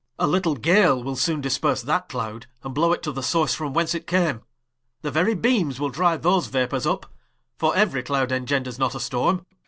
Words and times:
A 0.17 0.25
little 0.25 0.55
gale 0.55 1.03
will 1.03 1.15
soone 1.15 1.41
disperse 1.41 1.83
that 1.83 2.09
Cloud, 2.09 2.47
And 2.63 2.73
blow 2.73 2.91
it 2.91 3.03
to 3.03 3.11
the 3.11 3.21
Source 3.21 3.53
from 3.53 3.71
whence 3.75 3.93
it 3.93 4.07
came, 4.07 4.41
Thy 5.03 5.11
very 5.11 5.35
Beames 5.35 5.79
will 5.79 5.89
dry 5.91 6.17
those 6.17 6.47
Vapours 6.47 6.85
vp, 6.87 7.05
For 7.59 7.75
euery 7.75 8.03
Cloud 8.03 8.31
engenders 8.31 8.79
not 8.79 8.95
a 8.95 8.99
Storme 8.99 9.45
Rich. 9.47 9.57